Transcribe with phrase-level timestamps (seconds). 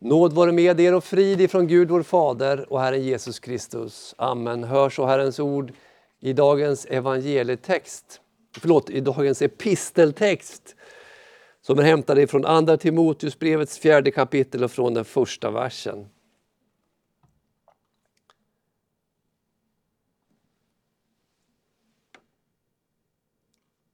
[0.00, 4.14] Nåd vare med er och frid ifrån Gud vår Fader och Herren Jesus Kristus.
[4.18, 4.64] Amen.
[4.64, 5.72] Hör så Herrens ord
[6.20, 8.20] i dagens evangelietext,
[8.58, 10.76] förlåt, i dagens episteltext
[11.60, 16.08] som är hämtad ifrån Andra Timoteusbrevets fjärde kapitel och från den första versen.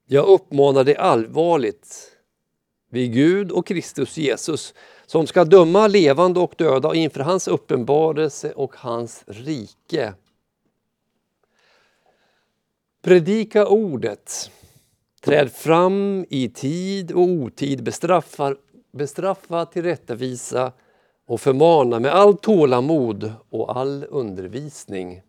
[0.07, 2.16] Jag uppmanar dig allvarligt
[2.91, 4.75] vid Gud och Kristus Jesus
[5.07, 10.14] som ska döma levande och döda inför hans uppenbarelse och hans rike.
[13.03, 14.50] Predika ordet.
[15.21, 18.57] Träd fram i tid och otid, bestraffa,
[18.93, 20.72] bestraffa tillrättavisa
[21.26, 25.23] och förmana med all tålamod och all undervisning.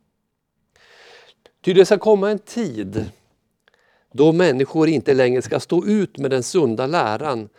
[1.61, 3.11] Ty det ska komma en tid
[4.11, 7.49] då människor inte längre ska stå ut med den sunda läran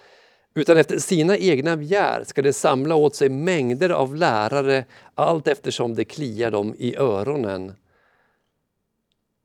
[0.57, 4.85] utan efter sina egna begär ska de samla åt sig mängder av lärare
[5.15, 7.73] allt eftersom det kliar dem i öronen.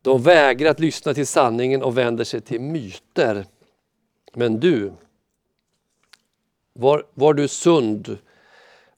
[0.02, 3.45] De vägrar att lyssna till sanningen och vänder sig till myter.
[4.34, 4.94] Men du,
[6.73, 8.17] var, var du sund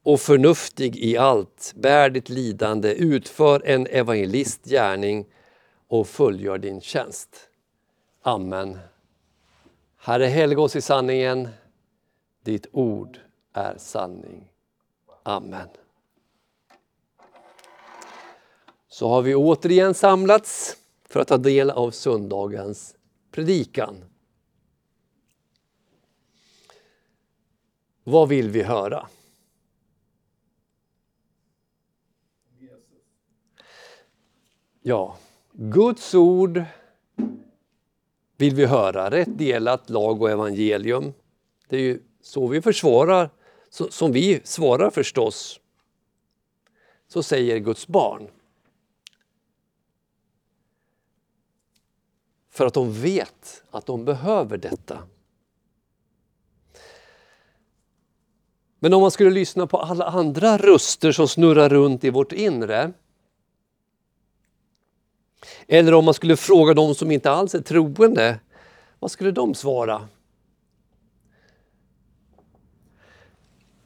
[0.03, 5.25] och förnuftig i allt, bär ditt lidande, utför en evangelistgärning
[5.87, 7.49] och fullgör din tjänst.
[8.21, 8.79] Amen.
[9.97, 11.49] Herre, helga oss i sanningen.
[12.43, 13.19] Ditt ord
[13.53, 14.49] är sanning.
[15.23, 15.67] Amen.
[18.87, 22.95] Så har vi återigen samlats för att ta del av söndagens
[23.31, 23.95] predikan.
[28.03, 29.07] Vad vill vi höra?
[34.81, 35.17] Ja,
[35.51, 36.63] Guds ord
[38.37, 39.09] vill vi höra.
[39.09, 41.13] Rätt delat, lag och evangelium.
[41.67, 43.29] Det är ju så vi försvarar,
[43.69, 45.59] så, som vi svarar förstås.
[47.07, 48.27] Så säger Guds barn.
[52.49, 55.03] För att de vet att de behöver detta.
[58.79, 62.93] Men om man skulle lyssna på alla andra röster som snurrar runt i vårt inre
[65.67, 68.39] eller om man skulle fråga de som inte alls är troende,
[68.99, 70.07] vad skulle de svara?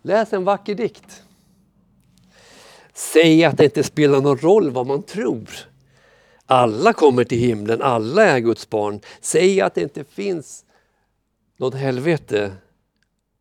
[0.07, 1.23] Läs en vacker dikt.
[2.93, 5.49] Säg att det inte spelar någon roll vad man tror.
[6.45, 8.99] Alla kommer till himlen, alla är Guds barn.
[9.21, 10.65] Säg att det inte finns
[11.57, 12.55] något helvete.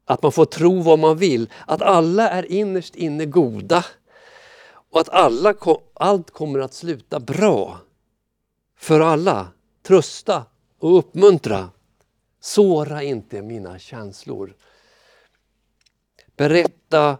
[0.04, 3.84] Att man får tro vad man vill, att alla är innerst inne goda
[4.90, 5.54] och att alla,
[5.94, 7.78] allt kommer att sluta bra
[8.78, 9.48] för alla.
[9.82, 10.44] Trösta
[10.78, 11.70] och uppmuntra.
[12.40, 14.54] Såra inte mina känslor.
[16.36, 17.18] Berätta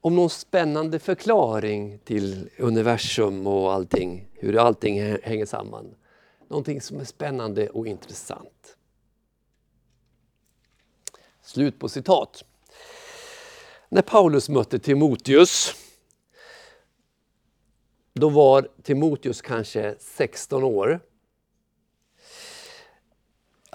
[0.00, 5.94] om någon spännande förklaring till universum och allting, hur allting hänger samman.
[6.48, 8.76] Någonting som är spännande och intressant.
[11.42, 12.44] Slut på citat.
[13.88, 15.74] När Paulus mötte Timoteus
[18.12, 21.00] då var Timoteus kanske 16 år.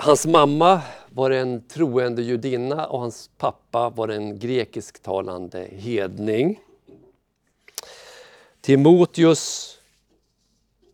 [0.03, 6.59] Hans mamma var en troende judinna och hans pappa var en grekisktalande hedning.
[8.61, 9.77] Timoteus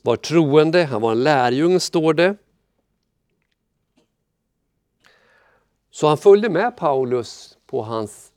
[0.01, 2.35] var troende, han var en lärjung står det.
[5.91, 8.31] Så han följde med Paulus på hans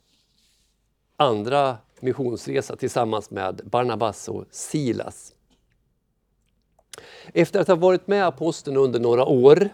[1.17, 5.35] andra missionsresa tillsammans med Barnabas och Silas.
[7.33, 9.69] Efter att ha varit med aposteln under några år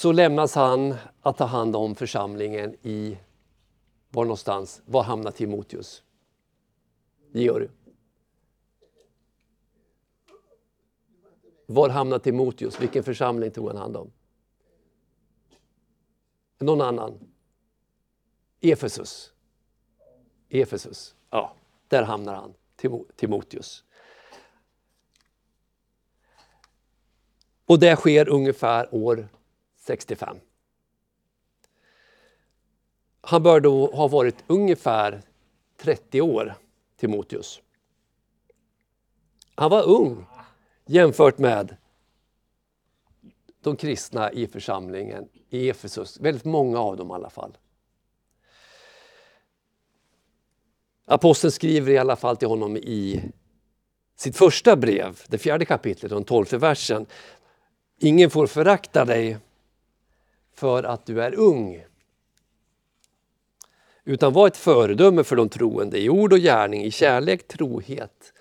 [0.00, 3.18] så lämnas han att ta hand om församlingen i,
[4.10, 6.02] var någonstans, var hamnar Timoteus?
[7.32, 7.68] Georg?
[11.66, 12.80] Var hamnar Timoteus?
[12.80, 14.12] Vilken församling tog han hand om?
[16.58, 17.32] Någon annan?
[18.60, 19.32] Efesus.
[20.48, 21.54] Efesus, ja,
[21.88, 22.54] där hamnar han,
[23.16, 23.84] Timoteus.
[27.66, 29.28] Och det sker ungefär år
[29.80, 30.36] 65.
[33.20, 35.22] Han bör då ha varit ungefär
[35.76, 36.54] 30 år,
[36.96, 37.60] Timoteus.
[39.54, 40.26] Han var ung
[40.86, 41.76] jämfört med
[43.60, 47.56] de kristna i församlingen i Efesus, väldigt många av dem i alla fall.
[51.04, 53.22] Aposteln skriver i alla fall till honom i
[54.16, 57.06] sitt första brev, det fjärde kapitlet, den tolfte versen.
[57.98, 59.38] Ingen får förakta dig
[60.60, 61.84] för att du är ung.
[64.04, 68.32] utan var ett föredöme för de troende i ord och gärning, i kärlek, trohet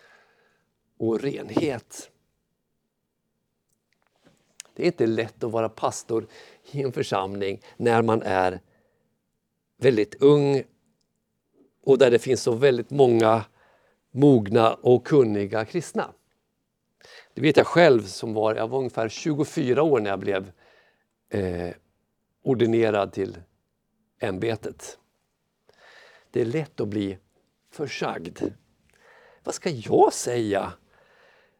[0.97, 2.11] och renhet.
[4.73, 6.27] Det är inte lätt att vara pastor
[6.71, 8.59] i en församling när man är
[9.77, 10.63] väldigt ung
[11.83, 13.45] och där det finns så väldigt många
[14.11, 16.13] mogna och kunniga kristna.
[17.33, 20.51] Det vet jag själv som var, jag var ungefär 24 år när jag blev
[21.29, 21.75] eh,
[22.43, 23.37] ordinerad till
[24.19, 24.97] ämbetet.
[26.31, 27.17] Det är lätt att bli
[27.71, 28.39] försagd.
[29.43, 30.73] Vad ska jag säga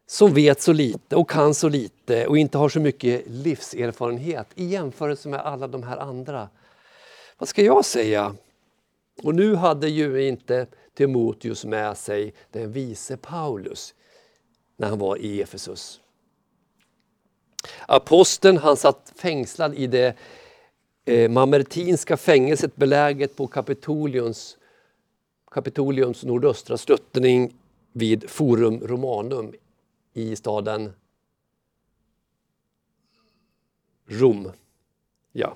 [0.08, 4.66] som vet så lite och kan så lite och inte har så mycket livserfarenhet i
[4.66, 6.50] jämförelse med alla de här andra?
[7.38, 8.36] Vad ska jag säga?
[9.24, 13.94] Och nu hade ju inte Timoteus med sig den vise Paulus
[14.78, 16.02] när han var i Efesus.
[17.88, 20.16] Aposteln han satt fängslad i det
[21.06, 24.58] eh, mamertinska fängelset beläget på Kapitoliums,
[25.52, 27.54] Kapitoliums nordöstra sluttning
[27.92, 29.54] vid Forum Romanum
[30.14, 30.94] i staden
[34.08, 34.52] Rom.
[35.32, 35.56] Ja.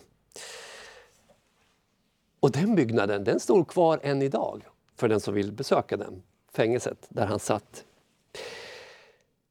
[2.40, 4.63] Och den byggnaden den står kvar än idag
[4.95, 7.86] för den som vill besöka den, fängelset där han satt.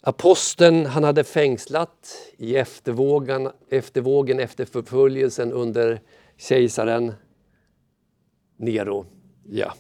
[0.05, 6.01] Aposteln han hade fängslat i eftervågen, eftervågen efter förföljelsen under
[6.37, 7.13] kejsaren
[8.57, 9.07] Nero.
[9.45, 9.75] Ja.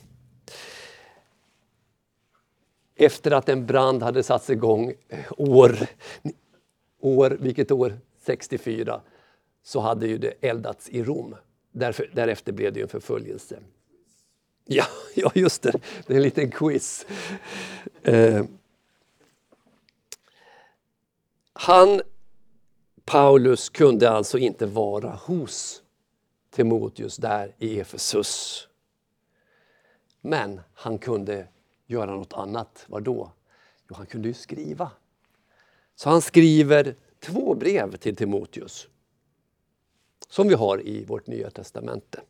[2.96, 4.94] Efter att en brand hade satts igång
[5.36, 5.76] år,
[7.00, 7.98] år, vilket år?
[8.20, 9.00] 64,
[9.62, 11.36] så hade ju det eldats i Rom.
[11.72, 13.58] Därför, därefter blev det en förföljelse.
[14.64, 14.84] Ja,
[15.14, 15.80] ja, just det.
[16.06, 17.06] Det är en liten quiz.
[18.02, 18.44] Eh.
[21.64, 22.00] Han,
[23.04, 25.82] Paulus, kunde alltså inte vara hos
[26.50, 28.68] Timoteus där i Efesus.
[30.20, 31.48] Men han kunde
[31.86, 32.84] göra något annat.
[32.88, 33.32] Vad då?
[33.88, 34.90] Jo, han kunde ju skriva.
[35.94, 38.88] Så han skriver två brev till Timoteus
[40.28, 42.20] som vi har i vårt Nya testamente.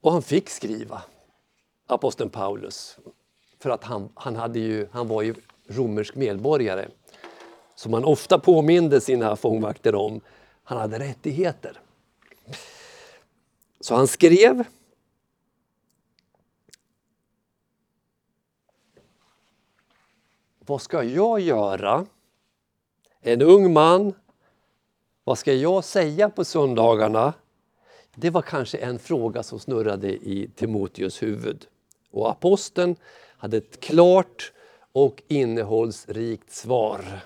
[0.00, 1.02] Och han fick skriva,
[1.86, 2.98] aposteln Paulus,
[3.58, 5.34] för att han, han, hade ju, han var ju
[5.68, 6.88] romersk medborgare
[7.74, 10.20] som han ofta påminde sina fångvakter om.
[10.62, 11.80] Han hade rättigheter.
[13.80, 14.64] Så han skrev
[20.58, 22.06] Vad ska jag göra?
[23.20, 24.14] En ung man
[25.28, 27.32] vad ska jag säga på söndagarna?
[28.14, 31.66] Det var kanske en fråga som snurrade i Timoteus huvud.
[32.10, 32.96] Och aposteln
[33.36, 34.52] hade ett klart
[34.98, 37.20] och innehållsrikt svar.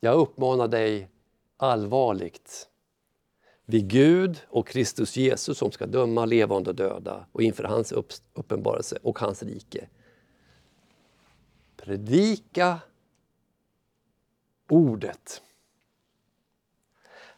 [0.00, 1.08] Jag uppmanar dig
[1.56, 2.68] allvarligt
[3.64, 7.92] vid Gud och Kristus Jesus som ska döma levande och döda och inför hans
[8.34, 9.88] uppenbarelse och hans rike.
[11.76, 12.78] Predika
[14.68, 15.42] ordet.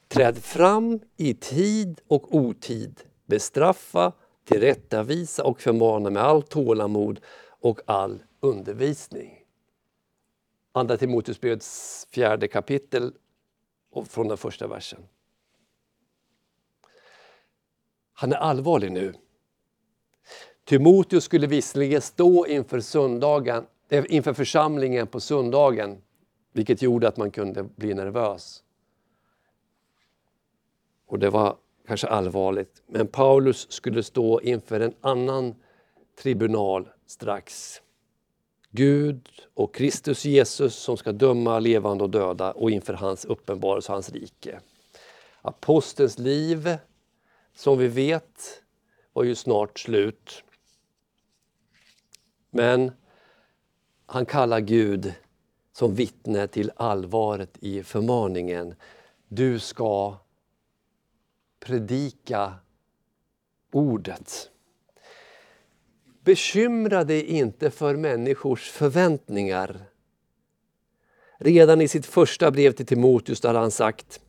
[0.09, 4.13] Träd fram i tid och otid, bestraffa,
[4.45, 7.21] tillrättavisa och förmana med allt tålamod
[7.63, 9.39] och all undervisning.
[10.73, 13.13] Andra Timoteusbrevets fjärde kapitel
[13.91, 15.09] och från den första versen.
[18.13, 19.15] Han är allvarlig nu.
[20.65, 26.03] Timoteus skulle visserligen stå inför, söndagen, eh, inför församlingen på söndagen
[26.53, 28.65] vilket gjorde att man kunde bli nervös.
[31.07, 32.83] Och det var kanske allvarligt.
[32.87, 35.55] Men Paulus skulle stå inför en annan
[36.23, 37.81] tribunal strax.
[38.71, 43.97] Gud och Kristus Jesus som ska döma levande och döda och inför hans uppenbarelse och
[43.97, 44.61] hans rike.
[45.43, 46.77] Apostelns liv,
[47.55, 48.63] som vi vet,
[49.13, 50.45] var ju snart slut.
[52.51, 52.93] Men
[54.07, 55.15] han kallar Gud
[55.73, 58.75] som vittne till allvaret i förmaningen.
[59.29, 60.17] Du ska
[61.61, 62.55] predika
[63.73, 64.52] ordet.
[66.25, 69.85] Bekymra dig inte för människors förväntningar.
[71.39, 74.21] Redan i sitt första brev till Timoteus hade han sagt,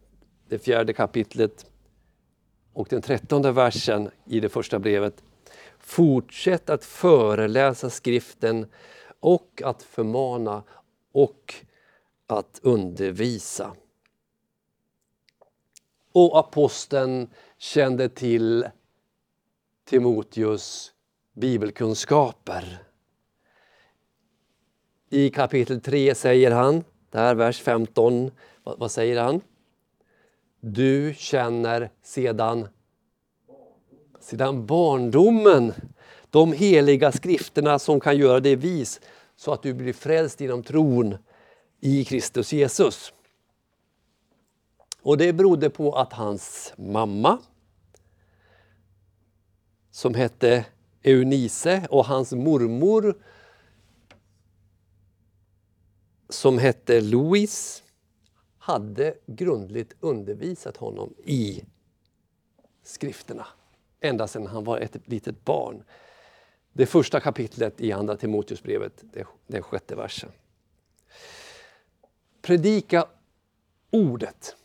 [0.47, 1.65] det fjärde kapitlet
[2.73, 5.23] och den trettonde versen i det första brevet.
[5.79, 8.65] Fortsätt att föreläsa skriften
[9.19, 10.63] och att förmana
[11.11, 11.55] och
[12.27, 13.75] att undervisa.
[16.11, 18.67] Och aposteln kände till
[19.85, 20.92] Timoteus
[21.33, 22.77] bibelkunskaper.
[25.09, 28.31] I kapitel 3 säger han, där vers 15,
[28.63, 29.41] vad, vad säger han?
[30.63, 32.67] du känner sedan,
[34.19, 35.73] sedan barndomen.
[36.29, 39.01] De heliga skrifterna som kan göra dig vis
[39.35, 41.17] så att du blir frälst genom tron
[41.79, 43.13] i Kristus Jesus.
[45.01, 47.37] Och det berodde på att hans mamma
[49.91, 50.65] som hette
[51.03, 53.15] Eunice och hans mormor
[56.29, 57.83] som hette Louis
[58.57, 61.63] hade grundligt undervisat honom i
[62.83, 63.47] skrifterna
[63.99, 65.83] ända sedan han var ett litet barn.
[66.73, 69.03] Det första kapitlet i Andra Timoteusbrevet,
[69.47, 70.29] den sjätte versen.
[72.41, 73.07] Predika
[73.89, 74.55] ordet.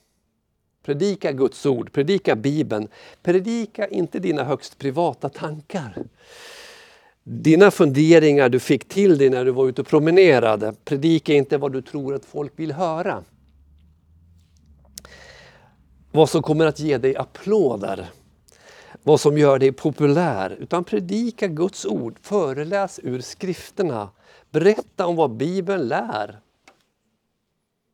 [0.89, 2.89] Predika Guds ord, predika Bibeln.
[3.23, 5.97] Predika inte dina högst privata tankar.
[7.23, 10.75] Dina funderingar du fick till dig när du var ute och promenerade.
[10.85, 13.25] Predika inte vad du tror att folk vill höra.
[16.13, 18.11] Vad som kommer att ge dig applåder.
[19.03, 20.57] Vad som gör dig populär.
[20.61, 24.11] Utan predika Guds ord, föreläs ur skrifterna.
[24.51, 26.41] Berätta om vad Bibeln lär.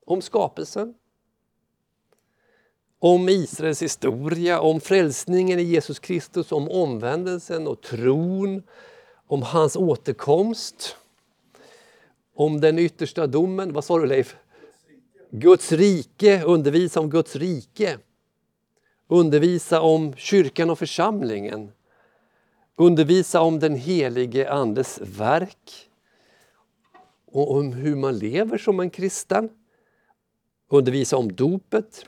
[0.07, 0.95] Om skapelsen,
[3.06, 8.62] om Israels historia, om frälsningen i Jesus Kristus, om omvändelsen och tron,
[9.26, 10.96] om hans återkomst,
[12.34, 13.73] om den yttersta domen.
[13.73, 14.37] Vad sa du Leif?
[15.30, 17.99] Guds rike, undervisa om Guds rike.
[19.08, 21.73] Undervisa om kyrkan och församlingen.
[22.76, 25.90] Undervisa om den helige Andes verk.
[27.26, 29.49] Och om hur man lever som en kristen.
[30.68, 32.06] Undervisa om dopet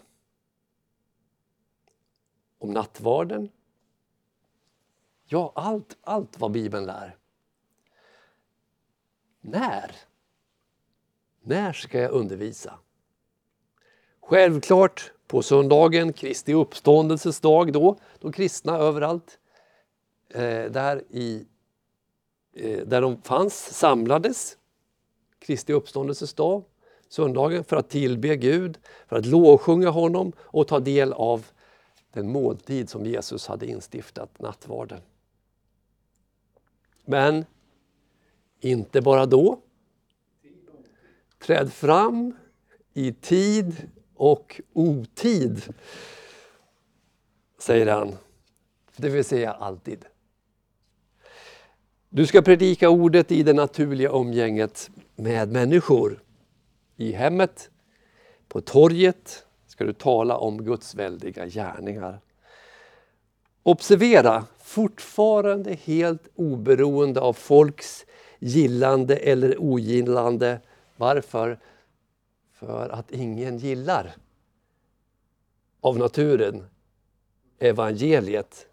[2.66, 3.48] om nattvarden.
[5.28, 7.16] Ja, allt, allt vad Bibeln lär.
[9.40, 9.96] När?
[11.42, 12.78] När ska jag undervisa?
[14.20, 19.38] Självklart på söndagen, Kristi uppståndelses dag då, då kristna överallt
[20.34, 21.46] eh, där, i,
[22.52, 24.56] eh, där de fanns samlades.
[25.38, 26.64] Kristi uppståndelses dag,
[27.08, 31.46] söndagen, för att tillbe Gud, för att lovsjunga honom och ta del av
[32.16, 35.00] den måltid som Jesus hade instiftat, nattvarden.
[37.04, 37.44] Men
[38.60, 39.60] inte bara då.
[41.38, 42.36] Träd fram
[42.94, 45.74] i tid och otid,
[47.58, 48.16] säger han.
[48.96, 50.04] Det vill säga alltid.
[52.08, 56.22] Du ska predika ordet i det naturliga umgänget med människor.
[56.96, 57.70] I hemmet,
[58.48, 59.45] på torget,
[59.76, 62.20] ska du tala om Guds väldiga gärningar.
[63.62, 68.06] Observera, fortfarande helt oberoende av folks
[68.38, 70.60] gillande eller ogillande.
[70.96, 71.58] Varför?
[72.52, 74.14] För att ingen gillar
[75.80, 76.64] av naturen
[77.58, 78.66] evangeliet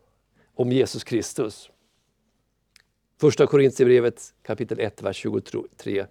[0.55, 1.69] om Jesus Kristus.
[3.19, 6.05] Första Korintierbrevet kapitel 1, vers 23.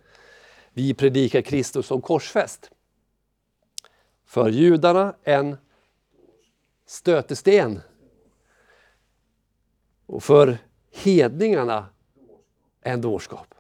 [0.73, 2.71] Vi predikar Kristus som korsfäst.
[4.33, 5.57] För judarna en
[6.87, 7.81] stötesten.
[10.07, 10.59] Och för
[10.91, 11.87] hedningarna
[12.81, 13.55] en dårskap.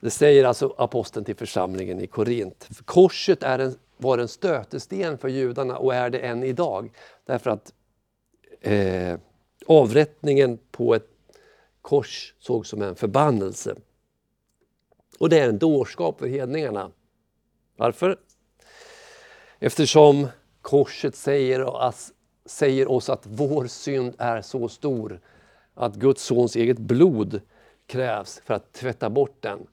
[0.00, 2.68] Det säger alltså aposteln till församlingen i Korint.
[2.84, 6.92] Korset är en, var en stötesten för judarna och är det än idag.
[7.24, 7.72] Därför att
[8.60, 9.18] eh,
[9.66, 11.08] avrättningen på ett
[11.82, 13.76] kors sågs som en förbannelse.
[15.18, 16.90] Och det är en dårskap för hedningarna.
[17.76, 18.18] Varför?
[19.64, 20.28] Eftersom
[20.60, 22.12] korset säger oss,
[22.44, 25.20] säger oss att vår synd är så stor
[25.74, 27.40] att Guds sons eget blod
[27.86, 29.66] krävs för att tvätta bort den.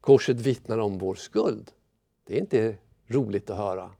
[0.00, 1.70] Korset vittnar om vår skuld.
[2.24, 3.90] Det är inte roligt att höra.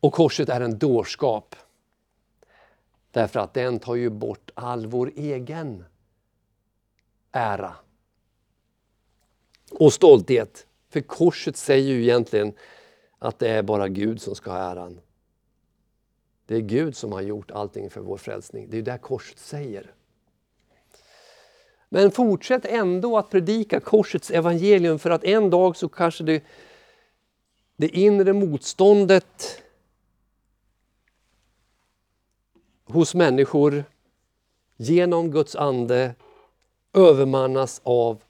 [0.00, 1.56] Och korset är en dårskap.
[3.10, 5.84] Därför att den tar ju bort all vår egen
[7.32, 7.76] ära
[9.70, 10.66] och stolthet.
[10.88, 12.52] För korset säger ju egentligen
[13.18, 15.00] att det är bara Gud som ska ha äran.
[16.46, 18.70] Det är Gud som har gjort allting för vår frälsning.
[18.70, 19.92] Det är det korset säger.
[21.88, 26.42] Men fortsätt ändå att predika korsets evangelium för att en dag så kanske det,
[27.76, 29.62] det inre motståndet
[32.84, 33.84] hos människor
[34.76, 36.14] genom Guds ande
[36.92, 38.22] övermannas av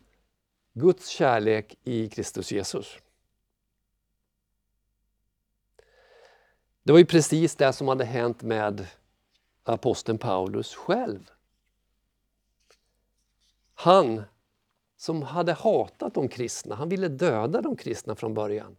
[0.78, 2.96] Guds kärlek i Kristus Jesus.
[6.82, 8.86] Det var ju precis det som hade hänt med
[9.64, 11.30] aposteln Paulus själv.
[13.74, 14.22] Han
[14.96, 16.74] som hade hatat de kristna.
[16.74, 18.76] Han ville döda de kristna från början.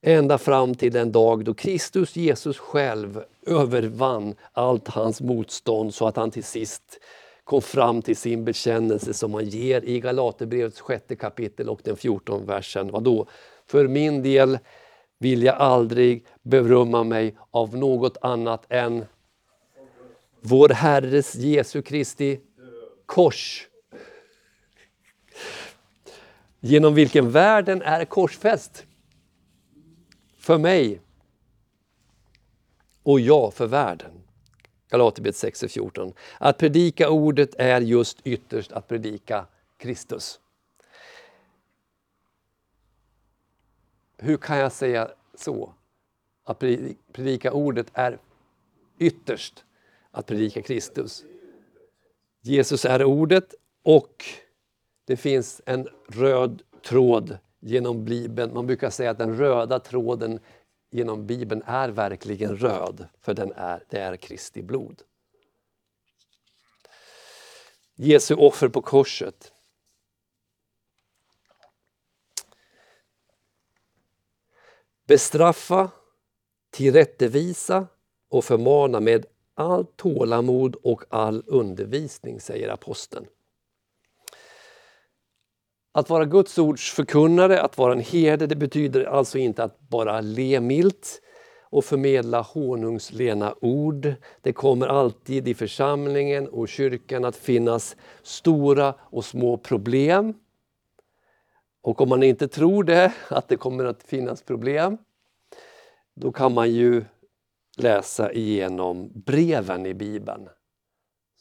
[0.00, 6.16] Ända fram till den dag då Kristus Jesus själv övervann allt hans motstånd så att
[6.16, 6.98] han till sist
[7.46, 12.46] kom fram till sin bekännelse som han ger i Galaterbrevets sjätte kapitel och den 14
[12.46, 12.90] versen.
[12.90, 13.26] Vadå?
[13.66, 14.58] För min del
[15.18, 19.04] vill jag aldrig berömma mig av något annat än
[20.40, 22.40] vår Herres Jesu Kristi
[23.06, 23.68] kors.
[26.60, 28.84] Genom vilken världen är korsfäst.
[30.38, 31.00] För mig
[33.02, 34.25] och jag för världen.
[34.96, 36.12] Galaterbrevet 6 och 14.
[36.38, 40.40] Att predika ordet är just ytterst att predika Kristus.
[44.18, 45.72] Hur kan jag säga så?
[46.44, 46.58] Att
[47.12, 48.18] predika ordet är
[48.98, 49.64] ytterst
[50.10, 51.24] att predika Kristus.
[52.40, 54.24] Jesus är ordet och
[55.04, 58.54] det finns en röd tråd genom Bibeln.
[58.54, 60.40] Man brukar säga att den röda tråden
[60.90, 65.02] genom Bibeln är verkligen röd, för den är, det är Kristi blod.
[67.94, 69.52] Jesu offer på korset.
[75.06, 75.90] Bestraffa,
[76.70, 77.86] tillrättevisa
[78.28, 83.26] och förmana med allt tålamod och all undervisning, säger aposteln.
[85.96, 90.20] Att vara Guds ords förkunnare, att vara en herde, det betyder alltså inte att bara
[90.20, 91.22] le milt
[91.62, 94.14] och förmedla honungslena ord.
[94.42, 100.34] Det kommer alltid i församlingen och kyrkan att finnas stora och små problem.
[101.82, 104.98] Och om man inte tror det, att det kommer att finnas problem,
[106.14, 107.04] då kan man ju
[107.76, 110.48] läsa igenom breven i Bibeln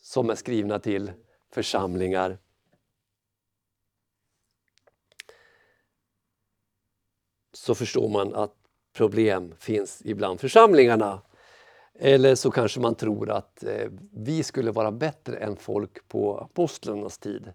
[0.02, 1.12] som är skrivna till
[1.54, 2.38] församlingar.
[7.56, 8.54] Så förstår man att
[8.94, 11.22] problem finns ibland församlingarna.
[12.00, 17.18] Eller så kanske man tror att eh, vi skulle vara bättre än folk på apostlarnas
[17.18, 17.54] tid.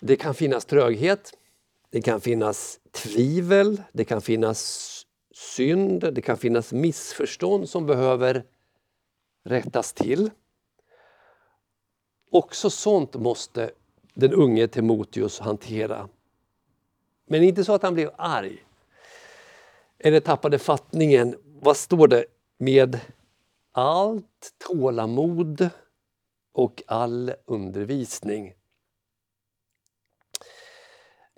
[0.00, 1.32] Det kan finnas tröghet,
[1.90, 5.02] det kan finnas tvivel, det kan finnas
[5.34, 8.44] synd, det kan finnas missförstånd som behöver
[9.44, 10.30] rättas till.
[12.30, 13.70] Också sånt måste
[14.14, 16.08] den unge Timoteus hantera.
[17.32, 18.64] Men inte så att han blev arg
[19.98, 21.36] eller tappade fattningen.
[21.44, 22.24] Vad står det?
[22.58, 23.00] Med
[23.72, 25.68] allt tålamod
[26.52, 28.54] och all undervisning.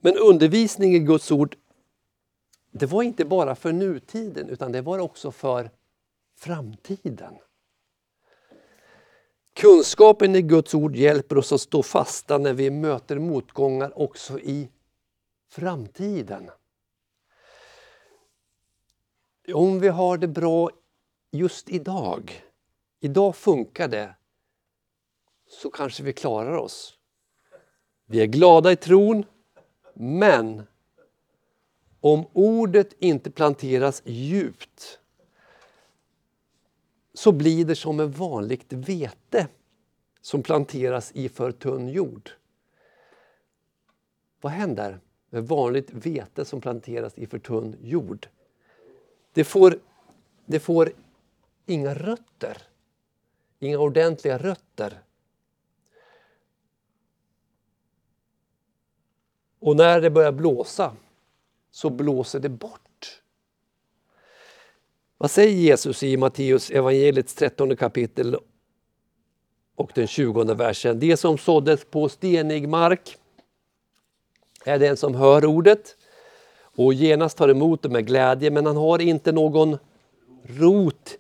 [0.01, 1.57] Men undervisning i Guds ord
[2.71, 5.71] det var inte bara för nutiden utan det var också för
[6.39, 7.35] framtiden.
[9.53, 14.69] Kunskapen i Guds ord hjälper oss att stå fasta när vi möter motgångar också i
[15.55, 16.51] framtiden.
[19.55, 20.71] Om vi har det bra
[21.31, 22.45] just idag,
[23.01, 24.15] idag funkar det,
[25.47, 26.99] så kanske vi klarar oss.
[28.07, 29.25] Vi är glada i tron,
[29.95, 30.63] men
[32.01, 35.01] om ordet inte planteras djupt
[37.15, 39.49] så blir det som ett vanligt vete
[40.21, 42.31] som planteras i för tunn jord.
[44.41, 45.01] Vad händer
[45.35, 48.29] Eh, vanligt vete som planteras i för tunn jord?
[49.33, 49.79] Det får,
[50.47, 50.93] det får
[51.67, 52.63] inga rötter,
[53.59, 55.01] inga ordentliga rötter.
[59.59, 60.97] Och när det börjar blåsa
[61.71, 63.23] så blåser det bort.
[65.19, 68.37] Vad säger Jesus i Matteus evangeliets 13 kapitel
[69.75, 71.01] och den 20 versen?
[71.01, 73.19] Det som såddes på stenig mark
[74.65, 75.97] är den som hör ordet
[76.77, 79.79] och genast tar emot det med glädje men han har inte någon
[80.43, 81.19] rot.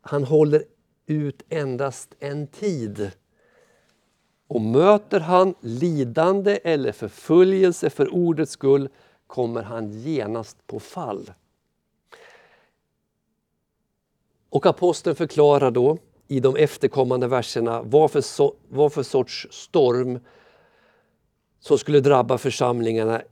[0.00, 0.64] Han håller
[1.06, 3.10] ut endast en tid.
[4.46, 8.88] Och möter han lidande eller förföljelse för ordets skull
[9.26, 11.32] kommer han genast på fall.
[14.50, 20.20] Och aposteln förklarar då i de efterkommande verserna vad för, so vad för sorts storm
[21.66, 23.22] som skulle drabba församlingarna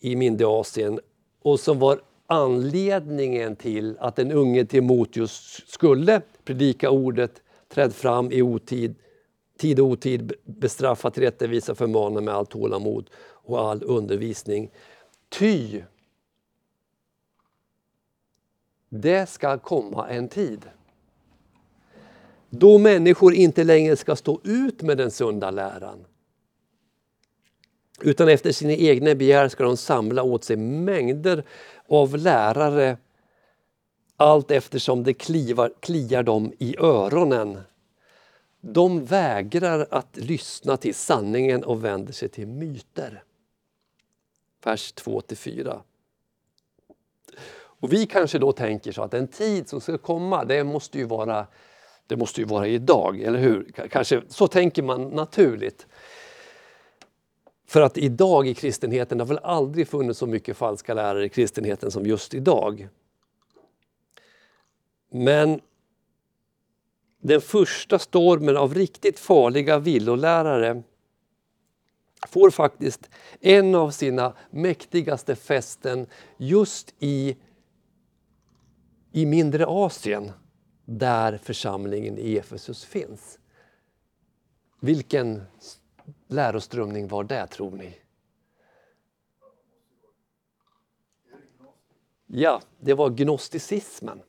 [0.00, 1.00] i mindre Asien.
[1.42, 8.42] och som var anledningen till att den unge Timoteus skulle predika ordet, träd fram i
[8.42, 8.94] otid
[9.58, 14.70] tid och otid bestraffa, tillrättavisa, förmana med allt tålamod och all undervisning.
[15.28, 15.82] Ty
[18.88, 20.64] det ska komma en tid
[22.50, 26.04] Då människor inte längre ska stå ut med den sunda läran.
[28.00, 31.44] Utan efter sina egna begär ska de samla åt sig mängder
[31.88, 32.96] av lärare
[34.20, 37.60] allt eftersom det klivar, kliar dem i öronen.
[38.60, 43.22] De vägrar att lyssna till sanningen och vänder sig till myter.
[44.64, 45.80] Vers 2-4.
[47.80, 51.04] Och vi kanske då tänker så att den tid som ska komma, det måste ju
[51.04, 51.46] vara,
[52.06, 53.72] det måste ju vara idag, eller hur?
[53.90, 55.86] Kanske, så tänker man naturligt.
[57.68, 61.28] För att idag i kristenheten, det har väl aldrig funnits så mycket falska lärare i
[61.28, 62.88] kristenheten som just idag.
[65.10, 65.60] Men
[67.20, 70.82] den första stormen av riktigt farliga villolärare
[72.28, 77.36] får faktiskt en av sina mäktigaste fästen just i,
[79.12, 80.32] i mindre Asien
[80.84, 83.38] där församlingen i Efesus finns.
[84.80, 85.42] Vilken
[86.26, 87.98] läroströmning var det tror ni?
[92.26, 94.22] Ja, det var gnosticismen.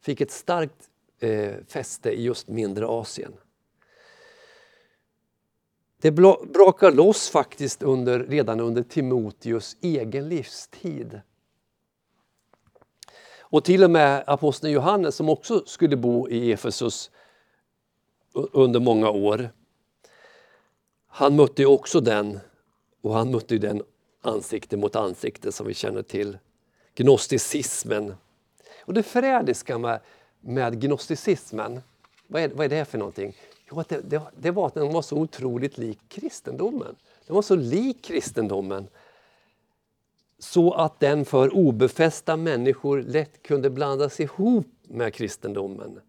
[0.00, 3.32] Fick ett starkt eh, fäste i just mindre Asien.
[6.00, 11.20] Det brakar loss faktiskt under, redan under Timoteus egen livstid.
[13.40, 17.10] Och till och med aposteln Johannes som också skulle bo i Efesus
[18.32, 19.50] under många år.
[21.10, 22.40] Han mötte ju också den
[23.00, 23.82] och han mötte ju den
[24.20, 26.38] ansikte mot ansikte som vi känner till.
[26.94, 28.14] Gnosticismen.
[28.84, 30.00] Och det förrädiska med,
[30.40, 31.80] med gnosticismen,
[32.26, 33.36] vad är, vad är det för någonting?
[33.70, 36.96] Jo, det, det, det var att den var så otroligt lik kristendomen.
[37.26, 38.88] Den var så lik kristendomen
[40.38, 46.00] så att den för obefästa människor lätt kunde blandas ihop med kristendomen.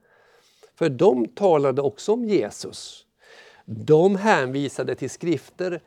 [0.75, 3.05] För de talade också om Jesus.
[3.73, 5.81] De hänvisade till skrifter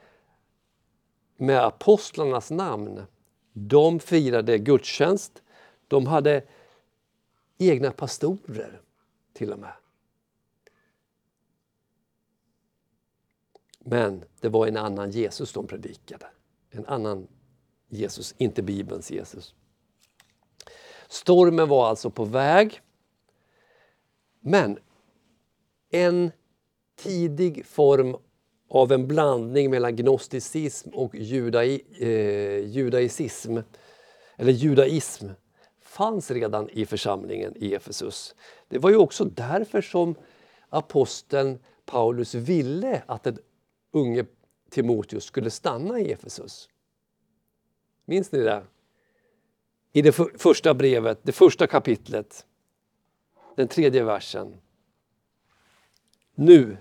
[1.36, 3.02] med apostlarnas namn.
[3.52, 5.42] De firade gudstjänst.
[5.88, 6.42] De hade
[7.58, 8.80] egna pastorer
[9.32, 9.72] till och med.
[13.78, 16.26] Men det var en annan Jesus de predikade.
[16.70, 17.28] En annan
[17.88, 19.54] Jesus, inte Bibelns Jesus.
[21.08, 22.80] Stormen var alltså på väg.
[24.40, 24.78] Men
[25.90, 26.32] en
[26.96, 28.16] tidig form
[28.68, 33.58] av en blandning mellan gnosticism och judai, eh, judaicism,
[34.36, 35.28] eller judaism
[35.80, 38.34] fanns redan i församlingen i Efesus.
[38.68, 40.14] Det var ju också därför som
[40.68, 43.38] aposteln Paulus ville att den
[43.92, 44.24] unge
[44.70, 46.68] Timoteus skulle stanna i Efesus.
[48.04, 48.62] Minns ni det?
[49.92, 52.46] I det första brevet, det första kapitlet,
[53.56, 54.60] den tredje versen.
[56.34, 56.76] Nu,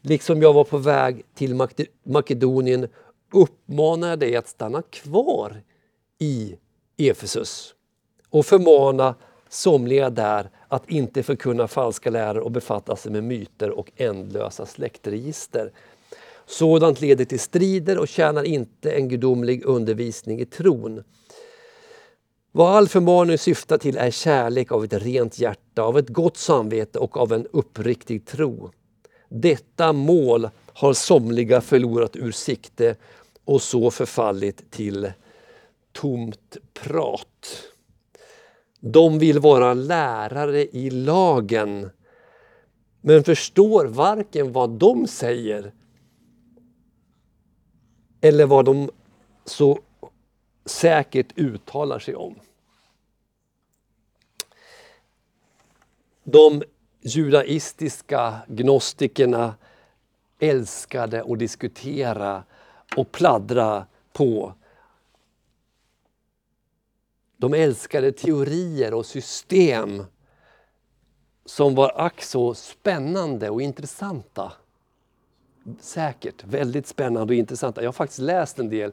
[0.00, 1.66] liksom jag var på väg till
[2.02, 2.88] Makedonien
[3.32, 5.62] uppmanar jag dig att stanna kvar
[6.18, 6.56] i
[6.96, 7.74] Efesus
[8.30, 9.14] och förmana
[9.48, 15.72] somliga där att inte förkunna falska läror och befatta sig med myter och ändlösa släktregister.
[16.46, 21.04] Sådant leder till strider och tjänar inte en gudomlig undervisning i tron.
[22.52, 26.98] Vad all förmaning syftar till är kärlek av ett rent hjärta, av ett gott samvete
[26.98, 28.70] och av en uppriktig tro.
[29.28, 32.96] Detta mål har somliga förlorat ur sikte
[33.44, 35.12] och så förfallit till
[35.92, 37.62] tomt prat.
[38.80, 41.90] De vill vara lärare i lagen
[43.00, 45.72] men förstår varken vad de säger
[48.20, 48.90] eller vad de
[49.44, 49.78] så
[50.64, 52.40] säkert uttalar sig om.
[56.24, 56.62] De
[57.00, 59.54] judaistiska gnostikerna
[60.38, 62.44] älskade att diskutera
[62.96, 64.54] och pladdra på.
[67.36, 70.04] De älskade teorier och system
[71.44, 74.52] som var ack så spännande och intressanta.
[75.80, 77.82] Säkert väldigt spännande och intressanta.
[77.82, 78.92] Jag har faktiskt läst en del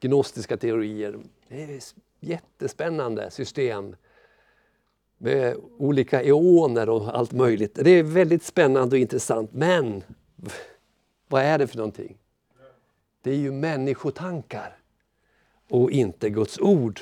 [0.00, 1.18] gnostiska teorier.
[1.48, 1.80] Det är
[2.20, 3.96] jättespännande system
[5.18, 7.74] med olika eoner och allt möjligt.
[7.74, 9.50] Det är väldigt spännande och intressant.
[9.52, 10.02] Men
[11.28, 12.18] vad är det för någonting?
[13.22, 14.78] Det är ju människotankar
[15.70, 17.00] och inte Guds ord.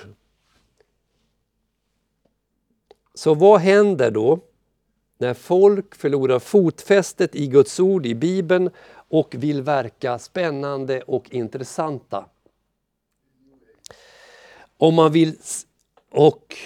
[3.15, 4.41] Så vad händer då
[5.19, 12.27] när folk förlorar fotfästet i Guds ord, i Bibeln och vill verka spännande och intressanta?
[14.85, 15.37] Om man vill
[16.11, 16.57] och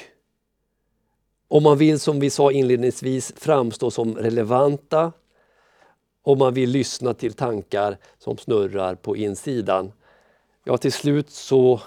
[1.48, 5.12] Om man vill, som vi sa inledningsvis, framstå som relevanta.
[6.22, 9.92] Om man vill lyssna till tankar som snurrar på insidan.
[10.64, 11.80] Ja, till slut så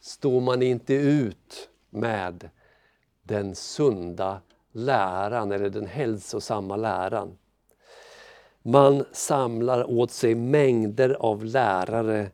[0.00, 2.50] står man inte ut med
[3.22, 4.40] den sunda
[4.72, 7.38] läran eller den hälsosamma läran.
[8.62, 12.30] Man samlar åt sig mängder av lärare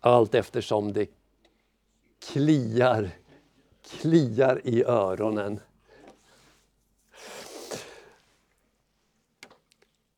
[0.00, 1.06] allt eftersom det
[2.28, 3.10] kliar,
[3.82, 5.60] kliar i öronen.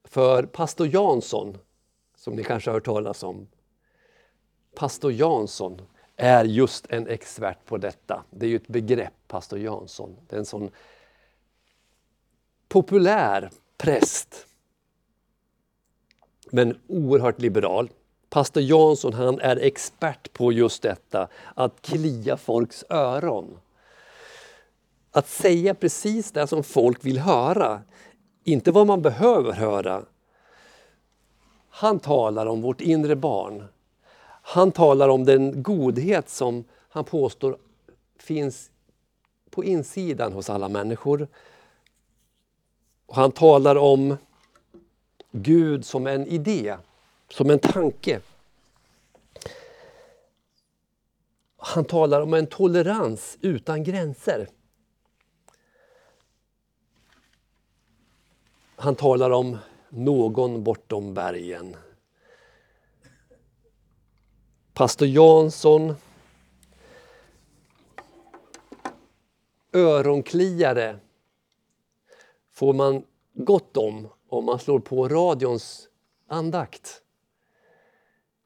[0.04, 1.58] För pastor Jansson,
[2.16, 3.46] som ni kanske har hört talas om,
[4.74, 5.82] pastor Jansson
[6.16, 8.24] är just en expert på detta.
[8.30, 10.16] Det är ju ett begrepp, pastor Jansson.
[10.28, 10.70] Det är en sån
[12.68, 14.46] populär präst.
[16.50, 17.90] Men oerhört liberal.
[18.34, 23.58] Pastor Jansson han är expert på just detta, att klia folks öron.
[25.10, 27.82] Att säga precis det som folk vill höra,
[28.44, 30.02] inte vad man behöver höra.
[31.68, 33.64] Han talar om vårt inre barn.
[34.42, 37.58] Han talar om den godhet som han påstår
[38.18, 38.70] finns
[39.50, 41.28] på insidan hos alla människor.
[43.06, 44.16] Och han talar om
[45.30, 46.76] Gud som en idé,
[47.34, 48.20] som en tanke.
[51.56, 54.48] Han talar om en tolerans utan gränser.
[58.76, 61.76] Han talar om någon bortom bergen.
[64.72, 65.94] Pastor Jansson
[69.72, 70.98] öronkliare
[72.52, 75.88] får man gott om om man slår på radions
[76.28, 77.03] andakt.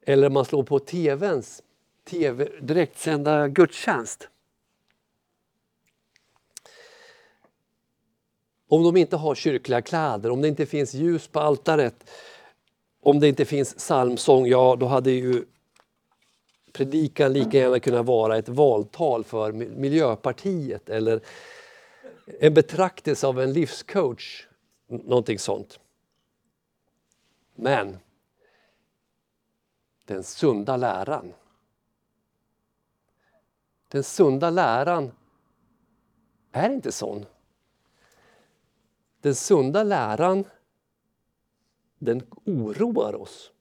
[0.09, 1.63] Eller om man slår på tvns
[2.03, 4.27] TV, direktsända gudstjänst.
[8.67, 12.09] Om de inte har kyrkliga kläder, om det inte finns ljus på altaret,
[13.01, 15.45] om det inte finns psalmsång, ja då hade ju
[16.73, 21.21] predikan lika gärna kunnat vara ett valtal för Miljöpartiet eller
[22.39, 24.47] en betraktelse av en livscoach,
[24.87, 25.79] någonting sånt.
[27.55, 27.97] Men
[30.09, 31.33] den sunda läran.
[33.87, 35.11] Den sunda läran
[36.51, 37.25] är inte sån.
[39.21, 40.45] Den sunda läran
[41.97, 43.51] den oroar oss.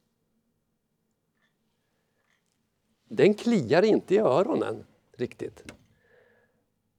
[3.08, 5.72] Den kliar inte i öronen riktigt.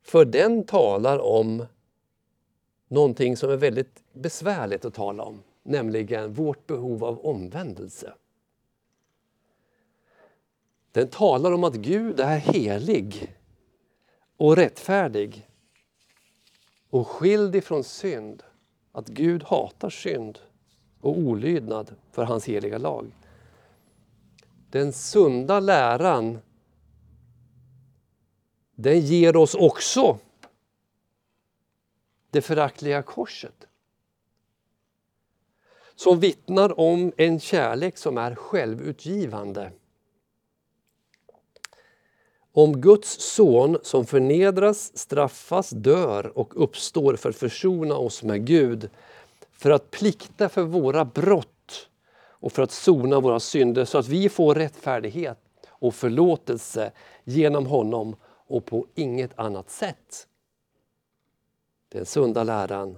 [0.02, 1.66] För den talar om
[2.88, 8.14] någonting som är väldigt besvärligt att tala om, nämligen vårt behov av omvändelse.
[10.92, 13.36] Den talar om att Gud är helig
[14.38, 15.50] och rättfärdig
[16.90, 18.44] och skild ifrån synd.
[18.92, 20.40] Att Gud hatar synd
[21.02, 23.12] och olydnad för hans heliga lag.
[24.70, 26.40] Den sunda läran
[28.76, 30.20] den ger oss också
[32.32, 33.68] det föraktliga korset.
[35.96, 39.72] Som vittnar om en kärlek som är självutgivande.
[42.52, 48.90] Om Guds son som förnedras, straffas, dör och uppstår för att försona oss med Gud,
[49.52, 51.90] för att plikta för våra brott
[52.40, 56.92] och för att sona våra synder så att vi får rättfärdighet och förlåtelse
[57.24, 60.28] genom honom och på inget annat sätt.
[61.90, 62.98] Den sunda läran.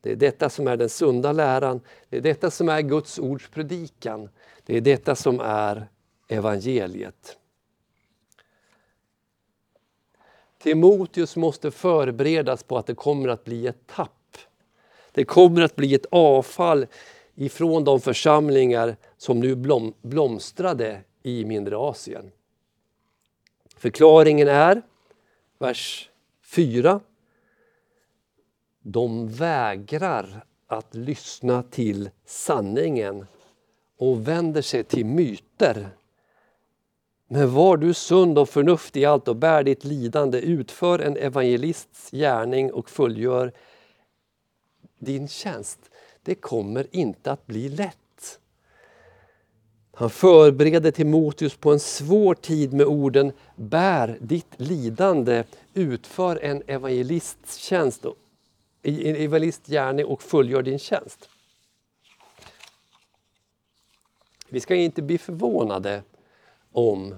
[0.00, 1.80] Det är detta som är den sunda läran.
[2.08, 4.28] Det är detta som är Guds ords predikan.
[4.66, 5.88] Det är detta som är
[6.28, 7.38] evangeliet.
[10.58, 14.38] Timoteus måste förberedas på att det kommer att bli ett tapp.
[15.12, 16.86] Det kommer att bli ett avfall
[17.34, 22.30] ifrån de församlingar som nu blom, blomstrade i mindre Asien.
[23.76, 24.82] Förklaringen är,
[25.58, 26.10] vers
[26.42, 27.00] 4.
[28.82, 33.26] De vägrar att lyssna till sanningen
[33.98, 35.88] och vänder sig till myter.
[37.28, 42.10] Men var du sund och förnuftig i allt och bär ditt lidande, utför en evangelists
[42.10, 43.52] gärning och fullgör
[44.98, 45.78] din tjänst.
[46.22, 48.38] Det kommer inte att bli lätt.
[49.92, 57.56] Han förbereder Timoteus på en svår tid med orden Bär ditt lidande, utför en evangelists
[57.56, 58.04] tjänst,
[58.82, 61.28] en evangelistgärning och fullgör din tjänst.
[64.48, 66.02] Vi ska inte bli förvånade
[66.72, 67.14] om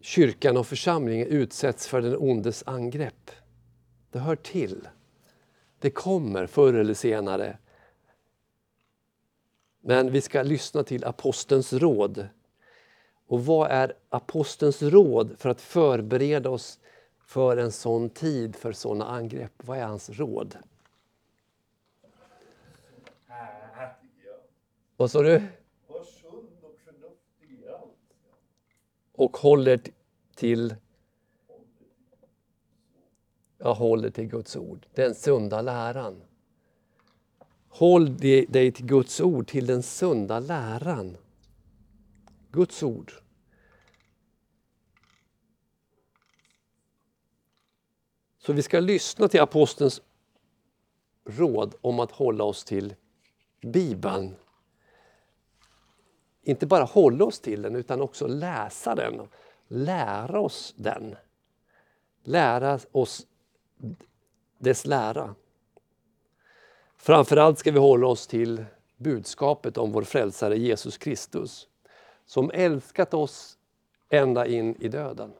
[0.00, 3.30] kyrkan och församlingen utsätts för den ondes angrepp.
[4.10, 4.88] Det hör till.
[5.78, 7.58] Det kommer förr eller senare.
[9.80, 12.28] Men vi ska lyssna till apostelns råd.
[13.26, 16.78] Och vad är apostelns råd för att förbereda oss
[17.26, 19.52] för en sån tid, för såna angrepp?
[19.56, 20.56] Vad är hans råd?
[24.96, 25.42] Vad sa du?
[25.86, 27.96] Var sund och förnuftig i allt.
[29.20, 29.80] Och håller
[30.34, 30.74] till
[33.58, 36.22] jag håller till Guds ord, den sunda läran.
[37.68, 41.16] Håll dig till Guds ord, till den sunda läran.
[42.50, 43.12] Guds ord.
[48.38, 50.02] Så vi ska lyssna till apostelns
[51.24, 52.94] råd om att hålla oss till
[53.60, 54.36] Bibeln.
[56.42, 59.28] Inte bara hålla oss till den utan också läsa den,
[59.68, 61.16] lära oss den.
[62.22, 63.26] Lära oss
[64.58, 65.34] dess lära.
[66.96, 68.64] Framförallt ska vi hålla oss till
[68.96, 71.68] budskapet om vår frälsare Jesus Kristus
[72.26, 73.58] som älskat oss
[74.08, 75.32] ända in i döden.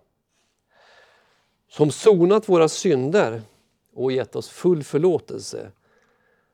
[1.68, 3.42] Som sonat våra synder
[3.94, 5.72] och gett oss full förlåtelse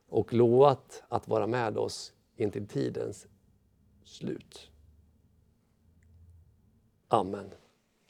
[0.09, 3.27] och lovat att vara med oss intill tidens
[4.07, 4.71] slut.
[7.13, 7.66] Amen.